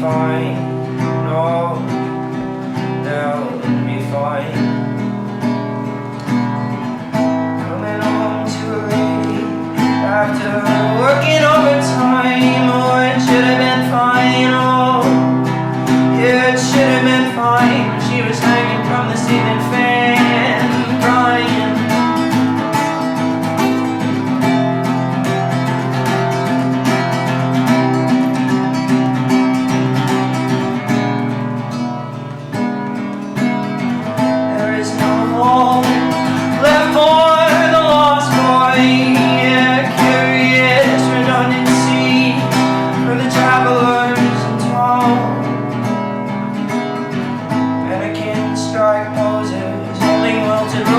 [0.00, 0.56] fine.
[1.28, 1.76] No,
[3.04, 4.54] they'll be fine.
[7.12, 9.44] Coming home too late
[10.06, 10.54] after
[11.02, 12.64] working overtime.
[12.72, 14.50] Oh, it should have been fine.
[14.56, 15.02] Oh,
[16.16, 17.84] yeah, it should have been fine.
[18.06, 20.59] She was hanging from the ceiling fan,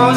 [0.00, 0.14] Oh,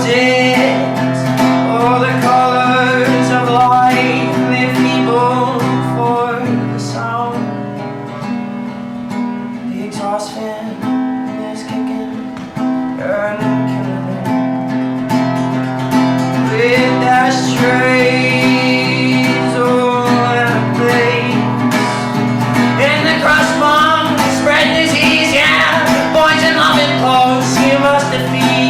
[2.00, 5.58] the colors of life they feeble
[5.96, 6.28] for
[6.72, 7.42] the sound.
[9.74, 10.66] The exhaust fan
[11.52, 12.14] is kicking
[13.02, 13.40] and
[13.72, 14.22] killing
[16.52, 18.06] with ashtrays
[19.58, 20.06] all
[20.38, 21.42] in a place.
[22.88, 23.16] In the
[24.38, 26.14] spread disease, yeah.
[26.14, 28.61] Boys in loving clothes, you must defeat.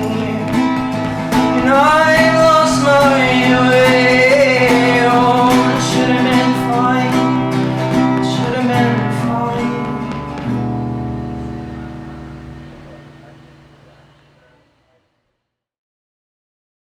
[0.00, 0.27] It's